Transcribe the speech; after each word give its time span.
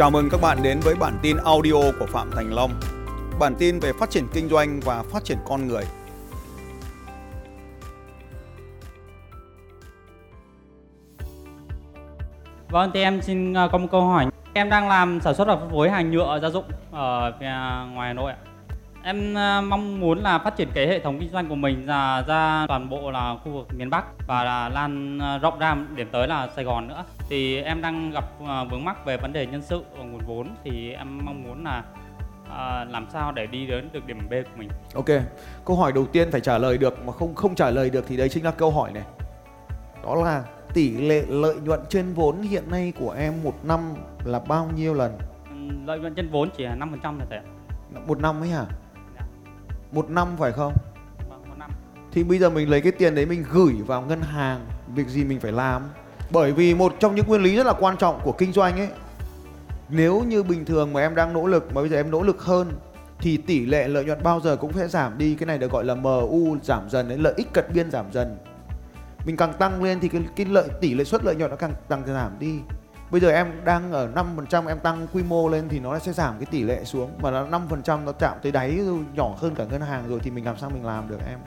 Chào 0.00 0.10
mừng 0.10 0.28
các 0.30 0.40
bạn 0.40 0.58
đến 0.62 0.80
với 0.80 0.94
bản 0.94 1.18
tin 1.22 1.36
audio 1.36 1.72
của 1.98 2.06
Phạm 2.06 2.30
Thành 2.30 2.52
Long. 2.54 2.70
Bản 3.40 3.54
tin 3.58 3.80
về 3.80 3.92
phát 3.92 4.10
triển 4.10 4.24
kinh 4.32 4.48
doanh 4.48 4.80
và 4.80 5.02
phát 5.02 5.24
triển 5.24 5.38
con 5.48 5.68
người. 5.68 5.84
Vâng, 12.68 12.90
thì 12.94 13.02
em 13.02 13.22
xin 13.22 13.54
à, 13.54 13.68
có 13.72 13.78
một 13.78 13.88
câu 13.90 14.02
hỏi. 14.02 14.26
Em 14.54 14.70
đang 14.70 14.88
làm 14.88 15.20
sản 15.20 15.34
xuất 15.34 15.48
và 15.48 15.56
phân 15.56 15.70
phối 15.70 15.90
hàng 15.90 16.10
nhựa 16.10 16.38
gia 16.42 16.50
dụng 16.50 16.64
ở 16.92 17.32
à, 17.40 17.86
ngoài 17.94 18.08
Hà 18.08 18.12
Nội 18.12 18.32
ạ. 18.32 18.49
Em 19.04 19.34
ờ, 19.34 19.60
mong 19.60 20.00
muốn 20.00 20.18
là 20.18 20.38
phát 20.38 20.56
triển 20.56 20.68
cái 20.74 20.86
hệ 20.86 21.00
thống 21.00 21.18
kinh 21.20 21.30
doanh 21.30 21.48
của 21.48 21.54
mình 21.54 21.86
ra 21.86 22.22
ra 22.22 22.64
toàn 22.68 22.88
bộ 22.88 23.10
là 23.10 23.36
khu 23.44 23.52
vực 23.52 23.68
miền 23.74 23.90
Bắc 23.90 24.04
và 24.26 24.44
là 24.44 24.68
lan 24.68 25.18
ờ, 25.18 25.38
rộng 25.38 25.58
ra 25.58 25.76
điểm 25.94 26.08
tới 26.12 26.28
là 26.28 26.48
Sài 26.56 26.64
Gòn 26.64 26.88
nữa. 26.88 27.04
Thì 27.28 27.62
em 27.62 27.82
đang 27.82 28.10
gặp 28.10 28.24
ờ, 28.46 28.64
vướng 28.64 28.84
mắc 28.84 29.04
về 29.04 29.16
vấn 29.16 29.32
đề 29.32 29.46
nhân 29.46 29.62
sự 29.62 29.84
và 29.98 30.04
nguồn 30.04 30.20
vốn 30.26 30.48
thì 30.64 30.92
em 30.92 31.18
mong 31.24 31.42
muốn 31.42 31.64
là 31.64 31.82
ờ, 32.50 32.84
làm 32.84 33.06
sao 33.12 33.32
để 33.32 33.46
đi 33.46 33.66
đến 33.66 33.88
được 33.92 34.06
điểm 34.06 34.18
B 34.30 34.32
của 34.32 34.56
mình. 34.58 34.68
Ok, 34.94 35.08
câu 35.64 35.76
hỏi 35.76 35.92
đầu 35.92 36.06
tiên 36.06 36.28
phải 36.30 36.40
trả 36.40 36.58
lời 36.58 36.78
được 36.78 37.06
mà 37.06 37.12
không 37.12 37.34
không 37.34 37.54
trả 37.54 37.70
lời 37.70 37.90
được 37.90 38.04
thì 38.08 38.16
đấy 38.16 38.28
chính 38.28 38.44
là 38.44 38.50
câu 38.50 38.70
hỏi 38.70 38.92
này. 38.92 39.04
Đó 40.04 40.14
là 40.14 40.44
tỷ 40.74 40.90
lệ 40.90 41.24
lợi 41.28 41.54
nhuận 41.64 41.80
trên 41.88 42.12
vốn 42.14 42.42
hiện 42.42 42.70
nay 42.70 42.92
của 42.98 43.10
em 43.10 43.34
một 43.44 43.54
năm 43.64 43.80
là 44.24 44.40
bao 44.48 44.70
nhiêu 44.76 44.94
lần? 44.94 45.18
Lợi 45.86 45.98
nhuận 45.98 46.14
trên 46.14 46.28
vốn 46.28 46.48
chỉ 46.56 46.64
là 46.64 46.74
5% 46.74 46.86
thôi 47.02 47.26
thầy 47.30 47.38
ạ. 47.38 47.44
Một 48.06 48.20
năm 48.20 48.40
ấy 48.40 48.48
hả? 48.48 48.64
Dạ. 48.68 48.89
Một 49.92 50.10
năm 50.10 50.28
phải 50.38 50.52
không? 50.52 50.74
Vâng, 51.28 51.42
một 51.48 51.54
năm. 51.58 51.70
Thì 52.12 52.24
bây 52.24 52.38
giờ 52.38 52.50
mình 52.50 52.70
lấy 52.70 52.80
cái 52.80 52.92
tiền 52.92 53.14
đấy 53.14 53.26
mình 53.26 53.44
gửi 53.52 53.74
vào 53.86 54.02
ngân 54.02 54.20
hàng, 54.20 54.66
việc 54.94 55.08
gì 55.08 55.24
mình 55.24 55.40
phải 55.40 55.52
làm? 55.52 55.82
Bởi 56.30 56.52
vì 56.52 56.74
một 56.74 56.94
trong 57.00 57.14
những 57.14 57.26
nguyên 57.26 57.42
lý 57.42 57.56
rất 57.56 57.66
là 57.66 57.72
quan 57.80 57.96
trọng 57.96 58.20
của 58.24 58.32
kinh 58.32 58.52
doanh 58.52 58.78
ấy, 58.78 58.88
nếu 59.88 60.22
như 60.22 60.42
bình 60.42 60.64
thường 60.64 60.92
mà 60.92 61.00
em 61.00 61.14
đang 61.14 61.32
nỗ 61.32 61.46
lực 61.46 61.74
mà 61.74 61.80
bây 61.80 61.88
giờ 61.90 61.96
em 61.96 62.10
nỗ 62.10 62.22
lực 62.22 62.42
hơn 62.42 62.72
thì 63.18 63.36
tỷ 63.36 63.66
lệ 63.66 63.88
lợi 63.88 64.04
nhuận 64.04 64.22
bao 64.22 64.40
giờ 64.40 64.56
cũng 64.56 64.72
sẽ 64.72 64.88
giảm 64.88 65.18
đi 65.18 65.34
cái 65.34 65.46
này 65.46 65.58
được 65.58 65.72
gọi 65.72 65.84
là 65.84 65.94
MU 65.94 66.56
giảm 66.62 66.90
dần 66.90 67.08
đấy 67.08 67.18
lợi 67.18 67.34
ích 67.36 67.52
cận 67.52 67.64
biên 67.74 67.90
giảm 67.90 68.12
dần 68.12 68.36
mình 69.24 69.36
càng 69.36 69.52
tăng 69.52 69.82
lên 69.82 70.00
thì 70.00 70.08
cái, 70.08 70.22
cái 70.36 70.46
lợi 70.46 70.68
tỷ 70.80 70.94
lệ 70.94 71.04
suất 71.04 71.24
lợi 71.24 71.34
nhuận 71.36 71.50
nó 71.50 71.56
càng 71.56 71.72
càng 71.88 72.02
giảm 72.06 72.38
đi 72.38 72.58
bây 73.10 73.20
giờ 73.20 73.30
em 73.30 73.64
đang 73.64 73.92
ở 73.92 74.08
5% 74.08 74.66
em 74.66 74.78
tăng 74.78 75.06
quy 75.12 75.22
mô 75.22 75.48
lên 75.48 75.68
thì 75.68 75.80
nó 75.80 75.98
sẽ 75.98 76.12
giảm 76.12 76.34
cái 76.38 76.46
tỷ 76.46 76.62
lệ 76.62 76.84
xuống. 76.84 77.10
Mà 77.22 77.30
nó 77.30 77.46
5% 77.46 78.04
nó 78.04 78.12
chạm 78.12 78.38
tới 78.42 78.52
đáy 78.52 78.78
rồi, 78.86 78.98
nhỏ 79.12 79.34
hơn 79.38 79.54
cả 79.54 79.64
ngân 79.64 79.80
hàng 79.80 80.08
rồi 80.08 80.20
thì 80.22 80.30
mình 80.30 80.44
làm 80.44 80.56
sao 80.56 80.70
mình 80.70 80.84
làm 80.84 81.08
được 81.08 81.18
em? 81.28 81.38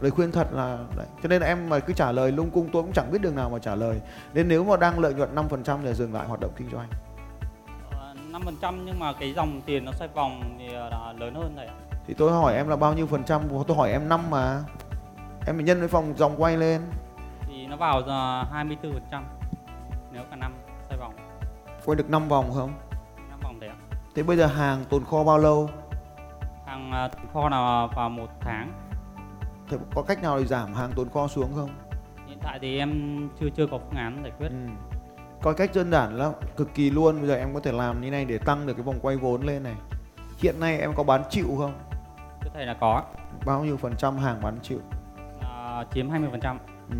Lời 0.00 0.10
khuyên 0.10 0.32
thật 0.32 0.52
là 0.52 0.78
đấy. 0.96 1.06
cho 1.22 1.28
nên 1.28 1.42
là 1.42 1.48
em 1.48 1.68
mà 1.68 1.78
cứ 1.78 1.92
trả 1.92 2.12
lời 2.12 2.32
lung 2.32 2.50
cung 2.50 2.68
tôi 2.72 2.82
cũng 2.82 2.92
chẳng 2.92 3.12
biết 3.12 3.22
đường 3.22 3.36
nào 3.36 3.50
mà 3.50 3.58
trả 3.58 3.74
lời. 3.74 4.00
Nên 4.34 4.48
nếu 4.48 4.64
mà 4.64 4.76
đang 4.76 4.98
lợi 4.98 5.14
nhuận 5.14 5.34
5% 5.34 5.78
thì 5.84 5.94
dừng 5.94 6.14
lại 6.14 6.26
hoạt 6.26 6.40
động 6.40 6.52
kinh 6.56 6.70
doanh. 6.70 6.88
Ờ, 7.90 8.14
5% 8.30 8.84
nhưng 8.84 8.98
mà 8.98 9.12
cái 9.12 9.32
dòng 9.32 9.60
tiền 9.66 9.84
nó 9.84 9.92
xoay 9.92 10.10
vòng 10.14 10.56
thì 10.58 10.68
là 10.68 11.14
lớn 11.18 11.34
hơn 11.34 11.56
ạ. 11.56 11.66
thì 12.06 12.14
tôi 12.14 12.32
hỏi 12.32 12.54
em 12.54 12.68
là 12.68 12.76
bao 12.76 12.94
nhiêu 12.94 13.06
phần 13.06 13.24
trăm? 13.24 13.42
Tôi 13.66 13.76
hỏi 13.76 13.92
em 13.92 14.08
năm 14.08 14.30
mà. 14.30 14.62
Em 15.46 15.56
phải 15.56 15.64
nhân 15.64 15.78
với 15.78 15.88
vòng 15.88 16.14
dòng 16.16 16.42
quay 16.42 16.56
lên. 16.56 16.80
Thì 17.48 17.66
nó 17.66 17.76
vào 17.76 18.02
giờ 18.06 18.44
24% 18.52 19.22
nếu 20.12 20.22
cả 20.30 20.36
năm 20.36 20.54
xoay 20.88 20.98
vòng. 21.00 21.14
Quay 21.84 21.96
được 21.96 22.10
5 22.10 22.28
vòng 22.28 22.52
không? 22.54 22.72
Năm 23.30 23.40
vòng 23.42 23.58
thế 23.60 23.66
ạ. 23.66 23.76
Thế 24.14 24.22
bây 24.22 24.36
giờ 24.36 24.46
hàng 24.46 24.84
tồn 24.90 25.04
kho 25.04 25.24
bao 25.24 25.38
lâu? 25.38 25.70
Hàng 26.66 26.92
à, 26.92 27.08
kho 27.32 27.48
nào 27.48 27.88
vào 27.96 28.08
một 28.08 28.28
tháng. 28.40 28.72
Thế 29.68 29.76
có 29.94 30.02
cách 30.02 30.22
nào 30.22 30.38
để 30.38 30.44
giảm 30.44 30.74
hàng 30.74 30.92
tồn 30.96 31.08
kho 31.08 31.28
xuống 31.28 31.52
không? 31.54 31.70
Hiện 32.26 32.38
tại 32.42 32.58
thì 32.62 32.78
em 32.78 33.28
chưa 33.40 33.48
chưa 33.56 33.66
có 33.66 33.78
phương 33.78 33.98
án 33.98 34.20
giải 34.22 34.32
quyết. 34.38 34.48
Ừ. 34.48 34.70
có 35.42 35.52
cách 35.52 35.70
đơn 35.74 35.90
giản 35.90 36.16
lắm 36.16 36.32
cực 36.56 36.74
kỳ 36.74 36.90
luôn. 36.90 37.18
Bây 37.18 37.28
giờ 37.28 37.34
em 37.34 37.54
có 37.54 37.60
thể 37.60 37.72
làm 37.72 38.00
như 38.00 38.10
này 38.10 38.24
để 38.24 38.38
tăng 38.38 38.66
được 38.66 38.74
cái 38.74 38.82
vòng 38.82 38.98
quay 39.02 39.16
vốn 39.16 39.42
lên 39.42 39.62
này. 39.62 39.74
Hiện 40.38 40.60
nay 40.60 40.80
em 40.80 40.92
có 40.96 41.02
bán 41.02 41.22
chịu 41.30 41.46
không? 41.58 41.74
Có 42.44 42.50
thể 42.54 42.64
là 42.64 42.74
có. 42.80 43.02
Bao 43.46 43.64
nhiêu 43.64 43.76
phần 43.76 43.96
trăm 43.96 44.18
hàng 44.18 44.40
bán 44.42 44.58
chịu? 44.62 44.78
À, 45.40 45.84
chiếm 45.94 46.10
20% 46.10 46.56
ừ. 46.90 46.96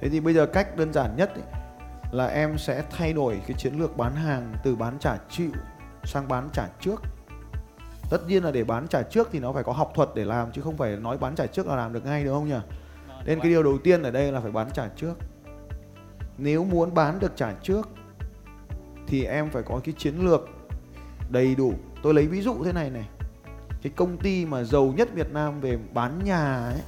thế 0.00 0.08
thì 0.08 0.20
bây 0.20 0.34
giờ 0.34 0.46
cách 0.46 0.76
đơn 0.76 0.92
giản 0.92 1.16
nhất 1.16 1.34
ấy, 1.34 1.63
là 2.14 2.26
em 2.26 2.58
sẽ 2.58 2.82
thay 2.90 3.12
đổi 3.12 3.40
cái 3.46 3.56
chiến 3.58 3.78
lược 3.78 3.96
bán 3.96 4.16
hàng 4.16 4.54
từ 4.64 4.76
bán 4.76 4.98
trả 4.98 5.16
chịu 5.30 5.50
sang 6.04 6.28
bán 6.28 6.48
trả 6.52 6.68
trước. 6.80 7.02
Tất 8.10 8.18
nhiên 8.26 8.44
là 8.44 8.50
để 8.50 8.64
bán 8.64 8.88
trả 8.88 9.02
trước 9.02 9.28
thì 9.32 9.40
nó 9.40 9.52
phải 9.52 9.64
có 9.64 9.72
học 9.72 9.92
thuật 9.94 10.08
để 10.14 10.24
làm 10.24 10.52
chứ 10.52 10.62
không 10.62 10.76
phải 10.76 10.96
nói 10.96 11.18
bán 11.18 11.34
trả 11.34 11.46
trước 11.46 11.66
là 11.66 11.76
làm 11.76 11.92
được 11.92 12.04
ngay 12.04 12.24
đúng 12.24 12.34
không 12.34 12.48
nhỉ? 12.48 12.60
Nên 13.24 13.40
cái 13.40 13.50
điều 13.50 13.62
đầu 13.62 13.78
tiên 13.78 14.02
ở 14.02 14.10
đây 14.10 14.32
là 14.32 14.40
phải 14.40 14.52
bán 14.52 14.70
trả 14.70 14.88
trước. 14.96 15.14
Nếu 16.38 16.64
muốn 16.64 16.94
bán 16.94 17.20
được 17.20 17.32
trả 17.36 17.52
trước 17.62 17.88
thì 19.06 19.24
em 19.24 19.50
phải 19.50 19.62
có 19.62 19.80
cái 19.84 19.94
chiến 19.98 20.14
lược 20.20 20.48
đầy 21.28 21.54
đủ. 21.54 21.72
Tôi 22.02 22.14
lấy 22.14 22.26
ví 22.26 22.40
dụ 22.40 22.64
thế 22.64 22.72
này 22.72 22.90
này. 22.90 23.08
Cái 23.82 23.92
công 23.96 24.16
ty 24.16 24.46
mà 24.46 24.62
giàu 24.62 24.94
nhất 24.96 25.08
Việt 25.14 25.32
Nam 25.32 25.60
về 25.60 25.78
bán 25.94 26.24
nhà 26.24 26.56
ấy 26.56 26.80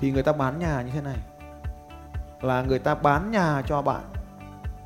thì 0.00 0.10
người 0.10 0.22
ta 0.22 0.32
bán 0.32 0.58
nhà 0.58 0.82
như 0.82 0.90
thế 0.92 1.00
này 1.00 1.18
là 2.40 2.62
người 2.62 2.78
ta 2.78 2.94
bán 2.94 3.30
nhà 3.30 3.62
cho 3.66 3.82
bạn, 3.82 4.04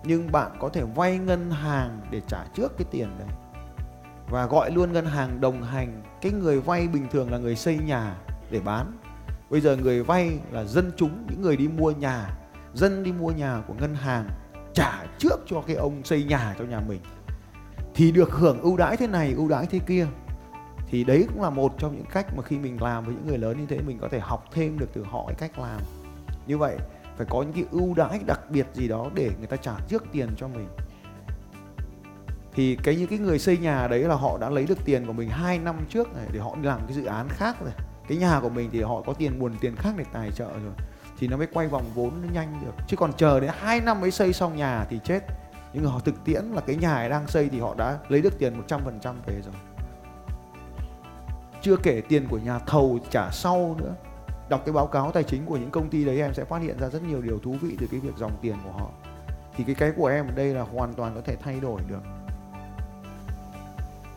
nhưng 0.04 0.32
bạn 0.32 0.50
có 0.60 0.68
thể 0.68 0.82
vay 0.94 1.18
ngân 1.18 1.50
hàng 1.50 2.00
để 2.10 2.20
trả 2.28 2.44
trước 2.54 2.78
cái 2.78 2.86
tiền 2.90 3.08
đấy. 3.18 3.28
Và 4.28 4.46
gọi 4.46 4.70
luôn 4.70 4.92
ngân 4.92 5.06
hàng 5.06 5.40
đồng 5.40 5.62
hành, 5.62 6.02
cái 6.20 6.32
người 6.32 6.60
vay 6.60 6.88
bình 6.88 7.06
thường 7.10 7.32
là 7.32 7.38
người 7.38 7.56
xây 7.56 7.78
nhà 7.78 8.16
để 8.50 8.60
bán. 8.60 8.98
Bây 9.50 9.60
giờ 9.60 9.76
người 9.76 10.02
vay 10.02 10.38
là 10.50 10.64
dân 10.64 10.92
chúng, 10.96 11.26
những 11.30 11.42
người 11.42 11.56
đi 11.56 11.68
mua 11.68 11.90
nhà, 11.90 12.38
dân 12.74 13.02
đi 13.02 13.12
mua 13.12 13.30
nhà 13.30 13.62
của 13.66 13.74
ngân 13.74 13.94
hàng 13.94 14.28
trả 14.74 15.04
trước 15.18 15.40
cho 15.46 15.62
cái 15.66 15.76
ông 15.76 16.04
xây 16.04 16.24
nhà 16.24 16.54
cho 16.58 16.64
nhà 16.64 16.80
mình. 16.88 17.00
Thì 17.94 18.12
được 18.12 18.30
hưởng 18.32 18.60
ưu 18.60 18.76
đãi 18.76 18.96
thế 18.96 19.06
này, 19.06 19.32
ưu 19.36 19.48
đãi 19.48 19.66
thế 19.66 19.78
kia, 19.78 20.06
thì 20.86 21.04
đấy 21.04 21.26
cũng 21.28 21.42
là 21.42 21.50
một 21.50 21.74
trong 21.78 21.96
những 21.96 22.06
cách 22.12 22.36
mà 22.36 22.42
khi 22.42 22.58
mình 22.58 22.82
làm 22.82 23.04
với 23.04 23.14
những 23.14 23.26
người 23.26 23.38
lớn 23.38 23.58
như 23.58 23.66
thế, 23.66 23.78
mình 23.86 23.98
có 23.98 24.08
thể 24.08 24.20
học 24.20 24.44
thêm 24.52 24.78
được 24.78 24.88
từ 24.92 25.04
họ 25.04 25.24
cái 25.26 25.34
cách 25.38 25.58
làm. 25.58 25.80
Như 26.46 26.58
vậy 26.58 26.76
phải 27.16 27.26
có 27.30 27.42
những 27.42 27.52
cái 27.52 27.64
ưu 27.70 27.94
đãi 27.94 28.20
đặc 28.26 28.40
biệt 28.50 28.66
gì 28.72 28.88
đó 28.88 29.10
để 29.14 29.30
người 29.38 29.46
ta 29.46 29.56
trả 29.56 29.72
trước 29.88 30.04
tiền 30.12 30.28
cho 30.36 30.48
mình. 30.48 30.68
Thì 32.54 32.76
cái 32.82 32.96
những 32.96 33.08
cái 33.08 33.18
người 33.18 33.38
xây 33.38 33.58
nhà 33.58 33.88
đấy 33.88 34.00
là 34.00 34.14
họ 34.14 34.38
đã 34.38 34.50
lấy 34.50 34.66
được 34.66 34.78
tiền 34.84 35.06
của 35.06 35.12
mình 35.12 35.28
2 35.28 35.58
năm 35.58 35.76
trước 35.88 36.16
này 36.16 36.26
để 36.32 36.40
họ 36.40 36.56
làm 36.62 36.80
cái 36.86 36.92
dự 36.92 37.04
án 37.04 37.28
khác 37.28 37.56
rồi. 37.60 37.72
Cái 38.08 38.18
nhà 38.18 38.40
của 38.40 38.48
mình 38.48 38.68
thì 38.72 38.82
họ 38.82 39.02
có 39.06 39.12
tiền 39.12 39.38
nguồn 39.38 39.54
tiền 39.60 39.76
khác 39.76 39.94
để 39.96 40.04
tài 40.12 40.30
trợ 40.30 40.48
rồi, 40.48 40.72
thì 41.18 41.28
nó 41.28 41.36
mới 41.36 41.46
quay 41.52 41.68
vòng 41.68 41.84
vốn 41.94 42.12
nó 42.22 42.28
nhanh 42.32 42.60
được. 42.64 42.72
Chứ 42.88 42.96
còn 42.96 43.12
chờ 43.12 43.40
đến 43.40 43.50
2 43.58 43.80
năm 43.80 44.00
mới 44.00 44.10
xây 44.10 44.32
xong 44.32 44.56
nhà 44.56 44.86
thì 44.90 45.00
chết. 45.04 45.20
Nhưng 45.72 45.84
họ 45.84 45.98
thực 45.98 46.24
tiễn 46.24 46.44
là 46.44 46.60
cái 46.60 46.76
nhà 46.76 47.08
đang 47.08 47.26
xây 47.26 47.48
thì 47.48 47.60
họ 47.60 47.74
đã 47.78 47.98
lấy 48.08 48.22
được 48.22 48.38
tiền 48.38 48.62
100% 48.68 49.14
về 49.26 49.40
rồi. 49.42 49.54
Chưa 51.62 51.76
kể 51.76 52.02
tiền 52.08 52.26
của 52.28 52.38
nhà 52.38 52.58
thầu 52.58 52.98
trả 53.10 53.30
sau 53.30 53.76
nữa 53.78 53.94
đọc 54.52 54.62
cái 54.64 54.72
báo 54.72 54.86
cáo 54.86 55.10
tài 55.10 55.22
chính 55.22 55.46
của 55.46 55.56
những 55.56 55.70
công 55.70 55.88
ty 55.88 56.04
đấy 56.04 56.20
em 56.20 56.34
sẽ 56.34 56.44
phát 56.44 56.62
hiện 56.62 56.78
ra 56.78 56.88
rất 56.88 57.02
nhiều 57.02 57.22
điều 57.22 57.38
thú 57.38 57.56
vị 57.62 57.76
từ 57.80 57.86
cái 57.90 58.00
việc 58.00 58.16
dòng 58.16 58.32
tiền 58.42 58.56
của 58.64 58.72
họ. 58.72 58.90
Thì 59.56 59.64
cái 59.64 59.74
cái 59.74 59.92
của 59.96 60.06
em 60.06 60.26
ở 60.26 60.32
đây 60.34 60.54
là 60.54 60.62
hoàn 60.62 60.94
toàn 60.94 61.14
có 61.14 61.20
thể 61.24 61.36
thay 61.36 61.60
đổi 61.60 61.80
được. 61.88 62.02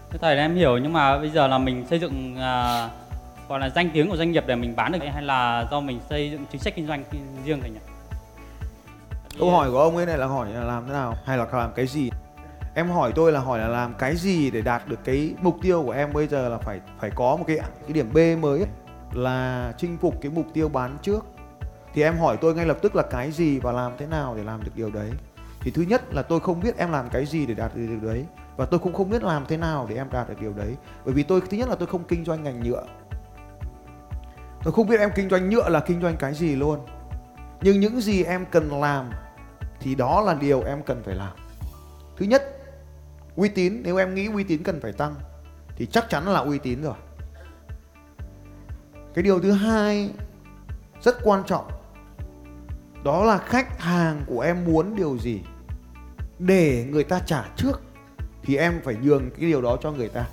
Thưa 0.09 0.17
thầy 0.21 0.37
em 0.37 0.55
hiểu 0.55 0.77
nhưng 0.77 0.93
mà 0.93 1.17
bây 1.17 1.29
giờ 1.29 1.47
là 1.47 1.57
mình 1.57 1.85
xây 1.89 1.99
dựng 1.99 2.35
à, 2.35 2.89
gọi 3.49 3.59
là 3.59 3.69
danh 3.69 3.89
tiếng 3.93 4.09
của 4.09 4.17
doanh 4.17 4.31
nghiệp 4.31 4.43
để 4.47 4.55
mình 4.55 4.75
bán 4.75 4.91
được 4.91 4.99
hay 5.13 5.23
là 5.23 5.67
do 5.71 5.79
mình 5.79 5.99
xây 6.09 6.31
dựng 6.31 6.45
chính 6.51 6.61
sách 6.61 6.75
kinh 6.75 6.87
doanh 6.87 7.03
riêng 7.45 7.59
thầy 7.61 7.69
nhỉ? 7.69 7.79
câu 9.39 9.51
hỏi 9.51 9.71
của 9.71 9.79
ông 9.79 9.97
ấy 9.97 10.05
này 10.05 10.17
là 10.17 10.25
hỏi 10.25 10.49
là 10.53 10.63
làm 10.63 10.87
thế 10.87 10.93
nào? 10.93 11.15
Hay 11.25 11.37
là 11.37 11.45
làm 11.51 11.71
cái 11.75 11.87
gì? 11.87 12.09
Em 12.75 12.89
hỏi 12.89 13.11
tôi 13.15 13.31
là 13.31 13.39
hỏi 13.39 13.59
là 13.59 13.67
làm 13.67 13.93
cái 13.97 14.15
gì 14.15 14.51
để 14.51 14.61
đạt 14.61 14.87
được 14.87 14.99
cái 15.03 15.33
mục 15.41 15.57
tiêu 15.61 15.83
của 15.85 15.91
em 15.91 16.13
bây 16.13 16.27
giờ 16.27 16.49
là 16.49 16.57
phải 16.57 16.79
phải 16.99 17.11
có 17.15 17.35
một 17.35 17.43
cái 17.47 17.57
cái 17.57 17.93
điểm 17.93 18.09
B 18.13 18.17
mới 18.43 18.59
ấy, 18.59 18.69
là 19.17 19.73
chinh 19.77 19.97
phục 19.97 20.15
cái 20.21 20.31
mục 20.31 20.45
tiêu 20.53 20.69
bán 20.69 20.97
trước. 21.01 21.25
Thì 21.93 22.01
em 22.03 22.17
hỏi 22.17 22.37
tôi 22.41 22.55
ngay 22.55 22.65
lập 22.65 22.77
tức 22.81 22.95
là 22.95 23.03
cái 23.03 23.31
gì 23.31 23.59
và 23.59 23.71
làm 23.71 23.91
thế 23.97 24.05
nào 24.05 24.35
để 24.37 24.43
làm 24.43 24.63
được 24.63 24.71
điều 24.75 24.89
đấy. 24.89 25.11
Thì 25.59 25.71
thứ 25.71 25.81
nhất 25.81 26.13
là 26.13 26.21
tôi 26.21 26.39
không 26.39 26.59
biết 26.59 26.77
em 26.77 26.91
làm 26.91 27.09
cái 27.09 27.25
gì 27.25 27.45
để 27.45 27.53
đạt 27.53 27.75
được 27.75 27.85
điều 27.87 28.11
đấy. 28.11 28.25
Và 28.57 28.65
tôi 28.65 28.79
cũng 28.79 28.93
không 28.93 29.09
biết 29.09 29.23
làm 29.23 29.45
thế 29.45 29.57
nào 29.57 29.87
để 29.89 29.95
em 29.95 30.07
đạt 30.11 30.29
được 30.29 30.35
điều 30.41 30.53
đấy. 30.53 30.75
Bởi 31.05 31.13
vì 31.13 31.23
tôi, 31.23 31.41
thứ 31.49 31.57
nhất 31.57 31.69
là 31.69 31.75
tôi 31.75 31.87
không 31.87 32.03
kinh 32.03 32.25
doanh 32.25 32.43
ngành 32.43 32.63
nhựa. 32.63 32.83
Tôi 34.63 34.73
không 34.73 34.87
biết 34.87 34.99
em 34.99 35.09
kinh 35.15 35.29
doanh 35.29 35.49
nhựa 35.49 35.69
là 35.69 35.79
kinh 35.79 36.01
doanh 36.01 36.17
cái 36.17 36.33
gì 36.33 36.55
luôn. 36.55 36.79
Nhưng 37.61 37.79
những 37.79 38.01
gì 38.01 38.23
em 38.23 38.45
cần 38.51 38.81
làm 38.81 39.09
thì 39.79 39.95
đó 39.95 40.21
là 40.21 40.33
điều 40.33 40.61
em 40.61 40.83
cần 40.83 41.03
phải 41.03 41.15
làm. 41.15 41.33
Thứ 42.17 42.25
nhất, 42.25 42.43
uy 43.35 43.49
tín. 43.49 43.81
Nếu 43.83 43.97
em 43.97 44.15
nghĩ 44.15 44.27
uy 44.27 44.43
tín 44.43 44.63
cần 44.63 44.81
phải 44.81 44.93
tăng, 44.93 45.15
thì 45.75 45.85
chắc 45.85 46.09
chắn 46.09 46.27
là 46.27 46.39
uy 46.39 46.59
tín 46.59 46.81
rồi 46.81 46.95
cái 49.15 49.23
điều 49.23 49.39
thứ 49.39 49.51
hai 49.51 50.09
rất 51.01 51.15
quan 51.23 51.43
trọng, 51.47 51.67
đó 53.03 53.23
là 53.23 53.37
khách 53.37 53.79
hàng 53.81 54.21
của 54.27 54.41
em 54.41 54.65
muốn 54.65 54.95
điều 54.95 55.17
gì, 55.17 55.41
để 56.39 56.85
người 56.89 57.03
ta 57.03 57.19
trả 57.25 57.43
trước, 57.55 57.81
thì 58.43 58.57
em 58.57 58.81
phải 58.83 58.95
nhường 59.01 59.29
cái 59.29 59.49
điều 59.49 59.61
đó 59.61 59.77
cho 59.81 59.91
người 59.91 60.09
ta. 60.09 60.25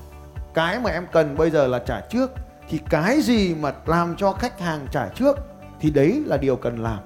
Cái 0.55 0.81
mà 0.81 0.91
em 0.91 1.07
cần 1.13 1.37
bây 1.37 1.51
giờ 1.51 1.67
là 1.67 1.79
trả 1.79 2.01
trước, 2.01 2.31
thì 2.69 2.81
cái 2.91 3.21
gì 3.21 3.55
mà 3.55 3.73
làm 3.87 4.17
cho 4.17 4.33
khách 4.33 4.61
hàng 4.61 4.87
trả 4.93 5.09
trước, 5.09 5.37
thì 5.81 5.91
đấy 5.91 6.23
là 6.27 6.37
điều 6.37 6.57
cần 6.57 6.79
làm. 6.79 6.99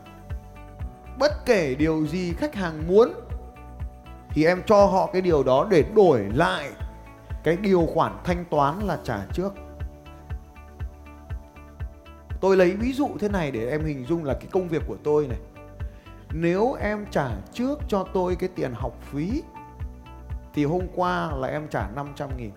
Bất 1.19 1.33
kể 1.47 1.75
điều 1.75 2.07
gì 2.07 2.33
khách 2.33 2.55
hàng 2.55 2.89
muốn, 2.89 3.13
thì 4.31 4.45
em 4.45 4.63
cho 4.67 4.87
họ 4.87 5.11
cái 5.13 5.23
điều 5.23 5.43
đó 5.43 5.67
để 5.71 5.85
đổi 5.95 6.21
lại 6.35 6.71
cái 7.45 7.57
điều 7.57 7.87
khoản 7.95 8.13
thanh 8.25 8.45
toán 8.45 8.81
là 8.81 8.99
trả 9.05 9.21
trước 9.33 9.55
tôi 12.47 12.57
lấy 12.57 12.77
ví 12.77 12.93
dụ 12.93 13.09
thế 13.21 13.29
này 13.29 13.51
để 13.51 13.71
em 13.71 13.85
hình 13.85 14.05
dung 14.09 14.25
là 14.25 14.35
cái 14.35 14.47
công 14.53 14.69
việc 14.69 14.83
của 14.87 14.97
tôi 15.05 15.27
này. 15.27 15.39
Nếu 16.33 16.73
em 16.73 17.07
trả 17.11 17.31
trước 17.53 17.79
cho 17.89 18.07
tôi 18.15 18.37
cái 18.37 18.49
tiền 18.55 18.73
học 18.75 18.93
phí 19.03 19.43
thì 20.55 20.65
hôm 20.65 20.83
qua 20.95 21.33
là 21.37 21.49
em 21.49 21.69
trả 21.69 21.89
500 21.95 22.31
nghìn. 22.37 22.51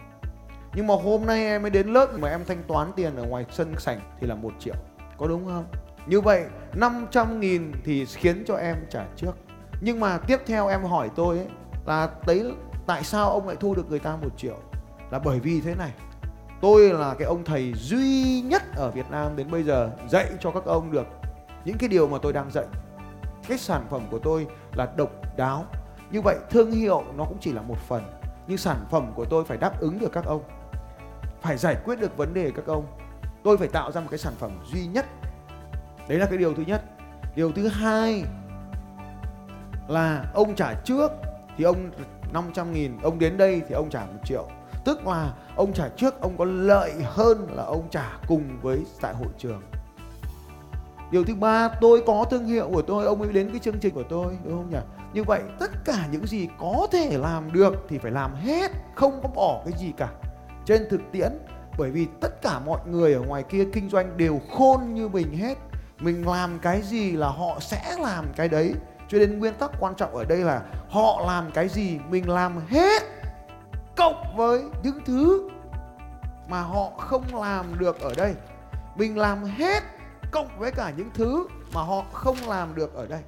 Nhưng 0.75 0.87
mà 0.87 0.93
hôm 1.03 1.25
nay 1.25 1.45
em 1.45 1.61
mới 1.61 1.71
đến 1.71 1.87
lớp 1.87 2.07
mà 2.19 2.29
em 2.29 2.45
thanh 2.47 2.63
toán 2.67 2.91
tiền 2.95 3.15
ở 3.15 3.23
ngoài 3.23 3.45
sân 3.51 3.73
sảnh 3.77 3.99
thì 4.19 4.27
là 4.27 4.35
một 4.35 4.51
triệu. 4.59 4.75
Có 5.17 5.27
đúng 5.27 5.45
không? 5.45 5.65
Như 6.07 6.21
vậy 6.21 6.45
500 6.73 7.39
nghìn 7.39 7.71
thì 7.83 8.05
khiến 8.05 8.43
cho 8.47 8.55
em 8.55 8.75
trả 8.89 9.05
trước. 9.15 9.37
Nhưng 9.81 9.99
mà 9.99 10.17
tiếp 10.17 10.39
theo 10.45 10.67
em 10.67 10.83
hỏi 10.83 11.09
tôi 11.15 11.37
ấy, 11.37 11.47
là 11.85 12.09
đấy 12.27 12.53
tại 12.85 13.03
sao 13.03 13.29
ông 13.29 13.47
lại 13.47 13.57
thu 13.59 13.75
được 13.75 13.89
người 13.89 13.99
ta 13.99 14.15
một 14.15 14.37
triệu? 14.37 14.57
Là 15.11 15.19
bởi 15.19 15.39
vì 15.39 15.61
thế 15.61 15.75
này 15.75 15.91
tôi 16.61 16.89
là 16.89 17.13
cái 17.13 17.27
ông 17.27 17.43
thầy 17.43 17.73
duy 17.73 18.41
nhất 18.41 18.63
ở 18.75 18.91
Việt 18.91 19.11
Nam 19.11 19.35
đến 19.35 19.51
bây 19.51 19.63
giờ 19.63 19.89
dạy 20.09 20.27
cho 20.39 20.51
các 20.51 20.65
ông 20.65 20.91
được 20.91 21.07
những 21.65 21.77
cái 21.77 21.89
điều 21.89 22.07
mà 22.07 22.17
tôi 22.21 22.33
đang 22.33 22.51
dạy. 22.51 22.65
Cái 23.47 23.57
sản 23.57 23.87
phẩm 23.89 24.01
của 24.11 24.19
tôi 24.19 24.47
là 24.73 24.87
độc 24.97 25.37
đáo. 25.37 25.65
Như 26.11 26.21
vậy 26.21 26.37
thương 26.49 26.71
hiệu 26.71 27.03
nó 27.17 27.23
cũng 27.23 27.37
chỉ 27.41 27.51
là 27.53 27.61
một 27.61 27.77
phần, 27.87 28.03
nhưng 28.47 28.57
sản 28.57 28.85
phẩm 28.89 29.11
của 29.15 29.25
tôi 29.25 29.45
phải 29.45 29.57
đáp 29.57 29.79
ứng 29.79 29.99
được 29.99 30.11
các 30.11 30.25
ông, 30.25 30.43
phải 31.41 31.57
giải 31.57 31.75
quyết 31.85 31.99
được 31.99 32.17
vấn 32.17 32.33
đề 32.33 32.51
các 32.55 32.65
ông. 32.65 32.85
Tôi 33.43 33.57
phải 33.57 33.67
tạo 33.67 33.91
ra 33.91 34.01
một 34.01 34.07
cái 34.09 34.19
sản 34.19 34.33
phẩm 34.39 34.51
duy 34.73 34.87
nhất. 34.87 35.05
Đấy 36.07 36.17
là 36.17 36.25
cái 36.25 36.37
điều 36.37 36.53
thứ 36.53 36.63
nhất. 36.67 36.81
Điều 37.35 37.51
thứ 37.51 37.67
hai 37.67 38.23
là 39.87 40.25
ông 40.33 40.55
trả 40.55 40.73
trước 40.73 41.11
thì 41.57 41.63
ông 41.63 41.91
500 42.33 42.73
nghìn, 42.73 42.97
ông 43.03 43.19
đến 43.19 43.37
đây 43.37 43.61
thì 43.69 43.75
ông 43.75 43.89
trả 43.89 44.05
một 44.05 44.19
triệu 44.25 44.47
tức 44.85 45.07
là 45.07 45.33
ông 45.55 45.73
trả 45.73 45.87
trước, 45.87 46.21
ông 46.21 46.37
có 46.37 46.45
lợi 46.45 46.93
hơn 47.03 47.47
là 47.51 47.63
ông 47.63 47.87
trả 47.91 48.17
cùng 48.27 48.43
với 48.61 48.85
tại 49.01 49.13
hội 49.13 49.29
trường. 49.37 49.61
Điều 51.11 51.23
thứ 51.23 51.35
ba, 51.35 51.69
tôi 51.81 52.03
có 52.07 52.25
thương 52.29 52.45
hiệu 52.45 52.69
của 52.73 52.81
tôi, 52.81 53.05
ông 53.05 53.19
mới 53.19 53.33
đến 53.33 53.49
cái 53.49 53.59
chương 53.59 53.79
trình 53.79 53.93
của 53.93 54.03
tôi, 54.03 54.37
đúng 54.45 54.53
không 54.53 54.69
nhỉ? 54.69 54.79
Như 55.13 55.23
vậy, 55.23 55.41
tất 55.59 55.71
cả 55.85 56.07
những 56.11 56.25
gì 56.25 56.47
có 56.59 56.87
thể 56.91 57.17
làm 57.17 57.53
được 57.53 57.73
thì 57.89 57.97
phải 57.97 58.11
làm 58.11 58.35
hết, 58.35 58.71
không 58.95 59.19
có 59.23 59.29
bỏ 59.29 59.61
cái 59.65 59.73
gì 59.79 59.93
cả. 59.97 60.09
Trên 60.65 60.87
thực 60.89 61.01
tiễn, 61.11 61.31
bởi 61.77 61.91
vì 61.91 62.07
tất 62.21 62.41
cả 62.41 62.59
mọi 62.65 62.79
người 62.85 63.13
ở 63.13 63.21
ngoài 63.21 63.43
kia 63.43 63.65
kinh 63.73 63.89
doanh 63.89 64.17
đều 64.17 64.41
khôn 64.57 64.93
như 64.93 65.07
mình 65.07 65.37
hết. 65.37 65.57
Mình 65.99 66.27
làm 66.27 66.59
cái 66.59 66.81
gì 66.81 67.11
là 67.11 67.27
họ 67.27 67.57
sẽ 67.59 67.95
làm 67.99 68.25
cái 68.35 68.49
đấy. 68.49 68.73
Cho 69.07 69.17
nên 69.17 69.39
nguyên 69.39 69.53
tắc 69.53 69.71
quan 69.79 69.95
trọng 69.95 70.15
ở 70.15 70.23
đây 70.23 70.37
là 70.37 70.61
họ 70.89 71.23
làm 71.27 71.51
cái 71.51 71.67
gì, 71.67 71.99
mình 72.09 72.29
làm 72.29 72.59
hết 72.67 73.03
cộng 73.99 74.35
với 74.35 74.63
những 74.83 74.99
thứ 75.05 75.49
mà 76.49 76.61
họ 76.61 76.89
không 76.97 77.23
làm 77.41 77.79
được 77.79 77.99
ở 77.99 78.13
đây. 78.17 78.33
Mình 78.95 79.17
làm 79.17 79.43
hết 79.43 79.83
cộng 80.31 80.47
với 80.59 80.71
cả 80.71 80.91
những 80.97 81.09
thứ 81.13 81.47
mà 81.73 81.81
họ 81.81 82.05
không 82.13 82.37
làm 82.47 82.75
được 82.75 82.93
ở 82.93 83.07
đây. 83.07 83.21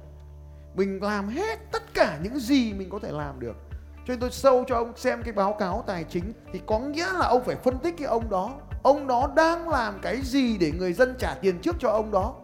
Mình 0.74 1.02
làm 1.02 1.28
hết 1.28 1.58
tất 1.72 1.94
cả 1.94 2.18
những 2.22 2.38
gì 2.38 2.72
mình 2.72 2.90
có 2.90 2.98
thể 3.02 3.12
làm 3.12 3.40
được. 3.40 3.56
Cho 3.96 4.04
nên 4.08 4.20
tôi 4.20 4.30
sâu 4.30 4.64
cho 4.68 4.76
ông 4.76 4.92
xem 4.96 5.22
cái 5.22 5.32
báo 5.32 5.56
cáo 5.58 5.84
tài 5.86 6.04
chính 6.04 6.32
thì 6.52 6.60
có 6.66 6.78
nghĩa 6.78 7.12
là 7.12 7.26
ông 7.26 7.44
phải 7.44 7.56
phân 7.56 7.78
tích 7.78 7.94
cái 7.98 8.06
ông 8.06 8.30
đó. 8.30 8.50
Ông 8.82 9.06
đó 9.06 9.30
đang 9.36 9.68
làm 9.68 9.98
cái 10.02 10.20
gì 10.22 10.58
để 10.58 10.72
người 10.78 10.92
dân 10.92 11.14
trả 11.18 11.34
tiền 11.34 11.58
trước 11.58 11.76
cho 11.78 11.90
ông 11.90 12.10
đó 12.10 12.34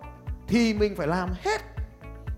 thì 0.48 0.75
mình 0.75 0.94
phải 0.96 1.06
làm 1.06 1.30
hết. 1.44 1.60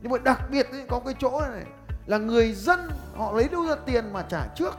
Nhưng 0.02 0.12
mà 0.12 0.18
đặc 0.18 0.42
biệt 0.50 0.70
ấy, 0.70 0.84
có 0.88 1.00
cái 1.04 1.14
chỗ 1.18 1.40
này, 1.40 1.50
này 1.50 1.64
là 2.06 2.18
người 2.18 2.52
dân 2.52 2.90
họ 3.16 3.32
lấy 3.32 3.48
đâu 3.48 3.66
ra 3.66 3.74
tiền 3.86 4.12
mà 4.12 4.22
trả 4.22 4.46
trước? 4.54 4.74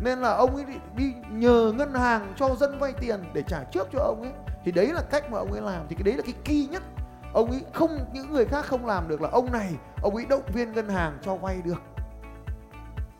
Nên 0.00 0.18
là 0.18 0.34
ông 0.34 0.56
ấy 0.56 0.64
đi, 0.64 0.74
đi 0.96 1.14
nhờ 1.30 1.72
ngân 1.76 1.94
hàng 1.94 2.32
cho 2.36 2.54
dân 2.54 2.78
vay 2.78 2.92
tiền 2.92 3.24
để 3.32 3.42
trả 3.42 3.64
trước 3.64 3.88
cho 3.92 3.98
ông 3.98 4.22
ấy. 4.22 4.32
Thì 4.64 4.72
đấy 4.72 4.92
là 4.92 5.02
cách 5.10 5.30
mà 5.30 5.38
ông 5.38 5.52
ấy 5.52 5.60
làm. 5.60 5.86
Thì 5.88 5.94
cái 5.94 6.02
đấy 6.02 6.14
là 6.14 6.22
cái 6.22 6.34
kỳ 6.44 6.66
nhất. 6.66 6.82
Ông 7.32 7.50
ấy 7.50 7.62
không 7.72 7.98
những 8.12 8.32
người 8.32 8.44
khác 8.44 8.64
không 8.64 8.86
làm 8.86 9.08
được 9.08 9.22
là 9.22 9.28
ông 9.32 9.52
này 9.52 9.72
ông 10.02 10.14
ấy 10.14 10.26
động 10.28 10.42
viên 10.52 10.72
ngân 10.72 10.88
hàng 10.88 11.18
cho 11.22 11.34
vay 11.34 11.62
được. 11.64 11.82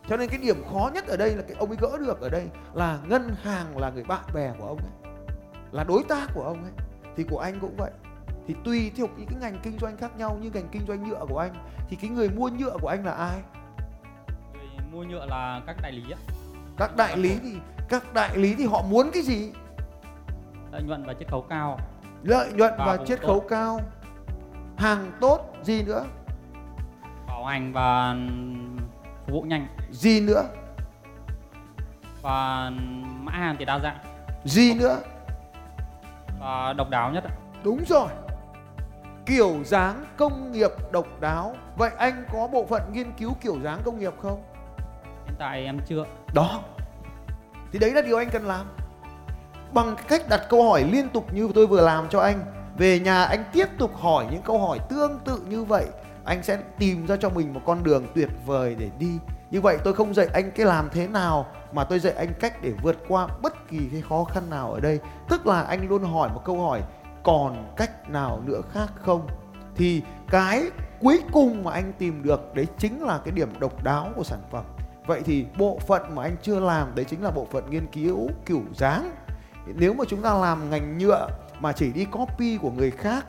Cho 0.07 0.17
nên 0.17 0.29
cái 0.29 0.39
điểm 0.39 0.63
khó 0.71 0.91
nhất 0.93 1.07
ở 1.07 1.17
đây 1.17 1.35
là 1.35 1.43
cái 1.47 1.57
ông 1.59 1.69
ấy 1.69 1.77
gỡ 1.81 1.97
được 1.97 2.21
ở 2.21 2.29
đây 2.29 2.47
là 2.73 2.99
ngân 3.07 3.35
hàng 3.43 3.77
là 3.77 3.89
người 3.89 4.03
bạn 4.03 4.23
bè 4.33 4.53
của 4.59 4.67
ông 4.67 4.77
ấy 4.77 5.11
là 5.71 5.83
đối 5.83 6.03
tác 6.03 6.29
của 6.33 6.43
ông 6.43 6.63
ấy. 6.63 6.71
Thì 7.15 7.23
của 7.23 7.39
anh 7.39 7.59
cũng 7.59 7.75
vậy. 7.77 7.91
Thì 8.47 8.55
tùy 8.65 8.91
theo 8.95 9.07
những 9.17 9.27
cái 9.27 9.37
ngành 9.41 9.59
kinh 9.63 9.79
doanh 9.79 9.97
khác 9.97 10.17
nhau 10.17 10.37
như 10.41 10.49
ngành 10.53 10.69
kinh 10.71 10.87
doanh 10.87 11.09
nhựa 11.09 11.25
của 11.29 11.39
anh 11.39 11.53
thì 11.89 11.97
cái 12.01 12.09
người 12.09 12.29
mua 12.29 12.49
nhựa 12.49 12.77
của 12.81 12.87
anh 12.87 13.05
là 13.05 13.11
ai? 13.11 13.41
Người 14.53 14.85
mua 14.91 15.03
nhựa 15.03 15.25
là 15.25 15.61
các 15.67 15.75
đại 15.81 15.91
lý 15.91 16.11
á 16.11 16.17
các 16.79 16.95
đại 16.95 17.17
lý 17.17 17.39
thì 17.43 17.57
các 17.89 18.13
đại 18.13 18.37
lý 18.37 18.55
thì 18.55 18.65
họ 18.65 18.81
muốn 18.81 19.11
cái 19.13 19.23
gì? 19.23 19.51
Lợi 20.71 20.83
nhuận 20.83 21.05
và 21.05 21.13
chiết 21.13 21.27
khấu 21.31 21.41
cao. 21.49 21.79
Lợi 22.23 22.51
nhuận 22.53 22.73
và, 22.77 22.85
Và 22.85 23.05
chiết 23.05 23.21
khấu 23.21 23.39
cao. 23.39 23.81
Hàng 24.77 25.11
tốt 25.21 25.53
gì 25.63 25.83
nữa? 25.83 26.05
Bảo 27.27 27.45
hành 27.45 27.73
và 27.73 28.15
phục 29.25 29.33
vụ 29.33 29.41
nhanh. 29.41 29.67
Gì 29.91 30.21
nữa? 30.21 30.43
Và 32.21 32.69
mã 33.19 33.31
hàng 33.31 33.55
thì 33.59 33.65
đa 33.65 33.79
dạng. 33.79 33.97
Gì 34.45 34.73
nữa? 34.73 34.97
Và 36.39 36.73
độc 36.73 36.89
đáo 36.89 37.11
nhất 37.11 37.23
ạ. 37.23 37.33
đúng 37.63 37.83
rồi. 37.87 38.09
Kiểu 39.25 39.63
dáng 39.65 40.05
công 40.17 40.51
nghiệp 40.51 40.71
độc 40.91 41.07
đáo. 41.19 41.55
Vậy 41.77 41.91
anh 41.97 42.23
có 42.33 42.47
bộ 42.47 42.65
phận 42.65 42.81
nghiên 42.93 43.11
cứu 43.11 43.33
kiểu 43.41 43.59
dáng 43.63 43.81
công 43.85 43.99
nghiệp 43.99 44.13
không 44.21 44.43
tại 45.39 45.65
em 45.65 45.79
chưa? 45.87 46.05
Đó. 46.33 46.61
Thì 47.71 47.79
đấy 47.79 47.91
là 47.91 48.01
điều 48.01 48.17
anh 48.17 48.29
cần 48.29 48.45
làm. 48.45 48.65
Bằng 49.73 49.95
cách 50.07 50.29
đặt 50.29 50.41
câu 50.49 50.69
hỏi 50.69 50.83
liên 50.91 51.09
tục 51.09 51.33
như 51.33 51.49
tôi 51.55 51.67
vừa 51.67 51.81
làm 51.81 52.09
cho 52.09 52.19
anh. 52.19 52.43
Về 52.77 52.99
nhà 52.99 53.23
anh 53.23 53.43
tiếp 53.53 53.65
tục 53.77 53.97
hỏi 53.97 54.25
những 54.31 54.41
câu 54.41 54.59
hỏi 54.59 54.79
tương 54.89 55.19
tự 55.25 55.41
như 55.49 55.63
vậy. 55.63 55.85
Anh 56.25 56.43
sẽ 56.43 56.57
tìm 56.77 57.05
ra 57.05 57.15
cho 57.19 57.29
mình 57.29 57.53
một 57.53 57.61
con 57.65 57.83
đường 57.83 58.07
tuyệt 58.15 58.29
vời 58.45 58.75
để 58.79 58.89
đi. 58.99 59.19
Như 59.51 59.61
vậy 59.61 59.77
tôi 59.83 59.93
không 59.93 60.13
dạy 60.13 60.27
anh 60.33 60.51
cái 60.51 60.65
làm 60.65 60.89
thế 60.89 61.07
nào, 61.07 61.45
mà 61.71 61.83
tôi 61.83 61.99
dạy 61.99 62.13
anh 62.13 62.33
cách 62.39 62.61
để 62.61 62.73
vượt 62.83 62.97
qua 63.07 63.27
bất 63.41 63.67
kỳ 63.69 63.79
cái 63.91 64.01
khó 64.09 64.23
khăn 64.23 64.49
nào 64.49 64.71
ở 64.73 64.79
đây. 64.79 64.99
Tức 65.29 65.47
là 65.47 65.61
anh 65.61 65.87
luôn 65.87 66.03
hỏi 66.03 66.29
một 66.33 66.41
câu 66.45 66.61
hỏi, 66.61 66.81
còn 67.23 67.73
cách 67.77 68.09
nào 68.09 68.41
nữa 68.45 68.61
khác 68.71 68.87
không? 68.95 69.27
Thì 69.75 70.01
cái 70.27 70.63
cuối 70.99 71.19
cùng 71.31 71.63
mà 71.63 71.71
anh 71.71 71.93
tìm 71.93 72.23
được, 72.23 72.55
đấy 72.55 72.67
chính 72.77 73.03
là 73.03 73.19
cái 73.25 73.31
điểm 73.31 73.59
độc 73.59 73.83
đáo 73.83 74.09
của 74.15 74.23
sản 74.23 74.39
phẩm 74.51 74.63
vậy 75.05 75.21
thì 75.25 75.45
bộ 75.57 75.79
phận 75.87 76.15
mà 76.15 76.23
anh 76.23 76.35
chưa 76.41 76.59
làm, 76.59 76.95
đấy 76.95 77.05
chính 77.05 77.23
là 77.23 77.31
bộ 77.31 77.47
phận 77.51 77.69
nghiên 77.69 77.87
cứu 77.87 78.29
kiểu 78.45 78.61
dáng. 78.75 79.11
Nếu 79.65 79.93
mà 79.93 80.03
chúng 80.07 80.21
ta 80.21 80.33
làm 80.33 80.69
ngành 80.69 80.97
nhựa 80.97 81.27
mà 81.59 81.71
chỉ 81.71 81.91
đi 81.91 82.05
copy 82.05 82.57
của 82.57 82.71
người 82.71 82.91
khác, 82.91 83.25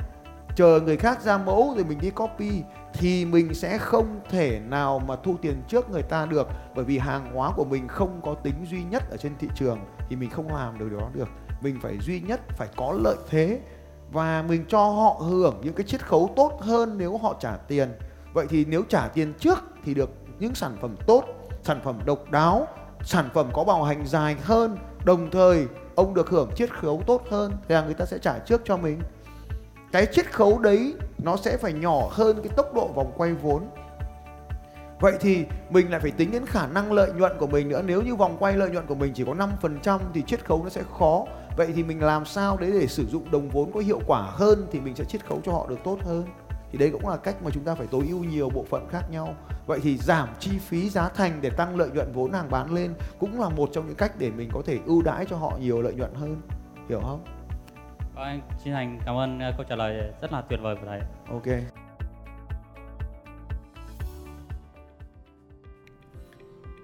chờ 0.56 0.80
người 0.80 0.96
khác 0.96 1.22
ra 1.22 1.38
mẫu 1.38 1.72
rồi 1.76 1.84
mình 1.84 1.98
đi 2.00 2.10
copy, 2.10 2.62
thì 2.92 3.24
mình 3.24 3.54
sẽ 3.54 3.78
không 3.78 4.20
thể 4.30 4.60
nào 4.68 4.98
mà 4.98 5.16
thu 5.16 5.36
tiền 5.42 5.62
trước 5.68 5.90
người 5.90 6.02
ta 6.02 6.26
được. 6.26 6.48
Bởi 6.74 6.84
vì 6.84 6.98
hàng 6.98 7.34
hóa 7.34 7.52
của 7.56 7.64
mình 7.64 7.88
không 7.88 8.20
có 8.24 8.34
tính 8.34 8.54
duy 8.70 8.82
nhất 8.82 9.10
ở 9.10 9.16
trên 9.16 9.32
thị 9.38 9.48
trường, 9.54 9.78
thì 10.08 10.16
mình 10.16 10.30
không 10.30 10.54
làm 10.54 10.78
được 10.78 10.86
điều 10.90 11.00
đó 11.00 11.08
được. 11.12 11.28
Mình 11.60 11.78
phải 11.82 11.98
duy 12.00 12.20
nhất, 12.20 12.40
phải 12.48 12.68
có 12.76 12.92
lợi 12.92 13.16
thế, 13.30 13.60
và 14.12 14.44
mình 14.48 14.64
cho 14.68 14.84
họ 14.84 15.20
hưởng 15.28 15.60
những 15.62 15.74
cái 15.74 15.86
chiết 15.86 16.06
khấu 16.06 16.32
tốt 16.36 16.58
hơn 16.60 16.98
nếu 16.98 17.18
họ 17.18 17.36
trả 17.40 17.56
tiền. 17.56 17.92
Vậy 18.32 18.46
thì 18.50 18.64
nếu 18.64 18.82
trả 18.88 19.08
tiền 19.08 19.34
trước 19.38 19.58
thì 19.84 19.94
được 19.94 20.10
những 20.38 20.54
sản 20.54 20.76
phẩm 20.80 20.96
tốt 21.06 21.24
sản 21.62 21.80
phẩm 21.84 21.98
độc 22.04 22.30
đáo, 22.30 22.68
sản 23.04 23.28
phẩm 23.34 23.50
có 23.52 23.64
bảo 23.64 23.82
hành 23.82 24.06
dài 24.06 24.36
hơn, 24.42 24.76
đồng 25.04 25.30
thời 25.30 25.66
ông 25.94 26.14
được 26.14 26.30
hưởng 26.30 26.50
chiết 26.56 26.74
khấu 26.74 27.02
tốt 27.06 27.22
hơn 27.30 27.52
thì 27.68 27.74
là 27.74 27.82
người 27.82 27.94
ta 27.94 28.04
sẽ 28.04 28.18
trả 28.18 28.38
trước 28.38 28.62
cho 28.64 28.76
mình. 28.76 29.00
Cái 29.92 30.06
chiết 30.06 30.32
khấu 30.32 30.58
đấy 30.58 30.94
nó 31.18 31.36
sẽ 31.36 31.56
phải 31.56 31.72
nhỏ 31.72 32.08
hơn 32.10 32.40
cái 32.42 32.52
tốc 32.56 32.74
độ 32.74 32.88
vòng 32.94 33.12
quay 33.16 33.32
vốn. 33.32 33.62
Vậy 35.00 35.12
thì 35.20 35.44
mình 35.70 35.90
lại 35.90 36.00
phải 36.00 36.10
tính 36.10 36.30
đến 36.32 36.46
khả 36.46 36.66
năng 36.66 36.92
lợi 36.92 37.12
nhuận 37.12 37.32
của 37.38 37.46
mình 37.46 37.68
nữa. 37.68 37.82
Nếu 37.86 38.02
như 38.02 38.14
vòng 38.14 38.36
quay 38.38 38.56
lợi 38.56 38.70
nhuận 38.70 38.86
của 38.86 38.94
mình 38.94 39.12
chỉ 39.14 39.24
có 39.24 39.34
5% 39.62 39.98
thì 40.14 40.22
chiết 40.22 40.44
khấu 40.44 40.64
nó 40.64 40.70
sẽ 40.70 40.82
khó. 40.98 41.24
Vậy 41.56 41.72
thì 41.74 41.82
mình 41.82 42.02
làm 42.02 42.24
sao 42.24 42.56
đấy 42.56 42.70
để 42.80 42.86
sử 42.86 43.06
dụng 43.06 43.30
đồng 43.30 43.48
vốn 43.48 43.72
có 43.72 43.80
hiệu 43.80 44.00
quả 44.06 44.22
hơn 44.22 44.66
Thì 44.72 44.80
mình 44.80 44.96
sẽ 44.96 45.04
chiết 45.04 45.26
khấu 45.26 45.40
cho 45.44 45.52
họ 45.52 45.66
được 45.68 45.78
tốt 45.84 45.98
hơn? 46.04 46.24
Thì 46.72 46.78
đấy 46.78 46.90
cũng 46.92 47.08
là 47.08 47.16
cách 47.16 47.42
mà 47.42 47.50
chúng 47.54 47.64
ta 47.64 47.74
phải 47.74 47.86
tối 47.86 48.06
ưu 48.08 48.24
nhiều 48.24 48.50
bộ 48.50 48.64
phận 48.70 48.88
khác 48.90 49.10
nhau 49.10 49.34
Vậy 49.66 49.80
thì 49.82 49.96
giảm 49.96 50.28
chi 50.38 50.58
phí 50.58 50.90
giá 50.90 51.08
thành 51.08 51.38
để 51.40 51.50
tăng 51.50 51.76
lợi 51.76 51.90
nhuận 51.90 52.12
vốn 52.12 52.32
hàng 52.32 52.50
bán 52.50 52.74
lên 52.74 52.94
Cũng 53.18 53.40
là 53.40 53.48
một 53.48 53.70
trong 53.72 53.86
những 53.86 53.96
cách 53.96 54.12
để 54.18 54.30
mình 54.30 54.50
có 54.52 54.62
thể 54.66 54.78
ưu 54.86 55.02
đãi 55.02 55.26
cho 55.26 55.36
họ 55.36 55.58
nhiều 55.60 55.82
lợi 55.82 55.94
nhuận 55.94 56.14
hơn 56.14 56.40
Hiểu 56.88 57.00
không? 57.00 57.24
Vâng, 58.14 58.24
anh 58.24 58.40
xin 58.64 58.72
thành 58.72 59.00
cảm 59.06 59.16
ơn 59.16 59.38
ờ, 59.38 59.52
câu 59.56 59.66
trả 59.68 59.76
lời 59.76 60.12
rất 60.22 60.32
là 60.32 60.40
tuyệt 60.40 60.60
vời 60.62 60.76
của 60.76 60.86
thầy 60.86 61.00
Ok 61.30 61.72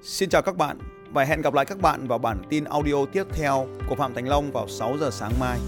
Xin 0.02 0.28
chào 0.28 0.43
các 0.43 0.57
bạn 0.57 0.78
và 1.12 1.25
hẹn 1.25 1.43
gặp 1.43 1.55
lại 1.55 1.64
các 1.64 1.78
bạn 1.81 2.09
vào 2.09 2.19
bản 2.19 2.43
tin 2.49 2.64
audio 2.64 3.07
tiếp 3.12 3.25
theo 3.33 3.66
của 3.88 3.95
Phạm 3.95 4.14
Thành 4.14 4.28
Long 4.28 4.52
vào 4.52 4.69
6 4.69 4.97
giờ 4.99 5.11
sáng 5.11 5.33
mai. 5.40 5.59